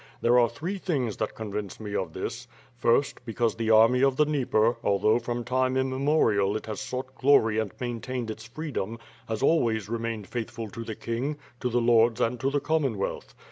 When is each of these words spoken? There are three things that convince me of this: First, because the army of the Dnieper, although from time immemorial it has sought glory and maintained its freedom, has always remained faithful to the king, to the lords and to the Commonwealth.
There 0.19 0.39
are 0.39 0.49
three 0.49 0.79
things 0.79 1.17
that 1.17 1.35
convince 1.35 1.79
me 1.79 1.93
of 1.95 2.13
this: 2.13 2.47
First, 2.75 3.23
because 3.23 3.53
the 3.53 3.69
army 3.69 4.03
of 4.03 4.15
the 4.17 4.25
Dnieper, 4.25 4.77
although 4.83 5.19
from 5.19 5.43
time 5.43 5.77
immemorial 5.77 6.57
it 6.57 6.65
has 6.65 6.81
sought 6.81 7.13
glory 7.13 7.59
and 7.59 7.71
maintained 7.79 8.31
its 8.31 8.45
freedom, 8.45 8.97
has 9.29 9.43
always 9.43 9.89
remained 9.89 10.25
faithful 10.25 10.71
to 10.71 10.83
the 10.83 10.95
king, 10.95 11.37
to 11.59 11.69
the 11.69 11.81
lords 11.81 12.19
and 12.19 12.39
to 12.39 12.49
the 12.49 12.59
Commonwealth. 12.59 13.35